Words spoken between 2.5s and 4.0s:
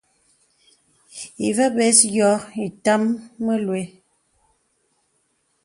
ìtàm məluə̀.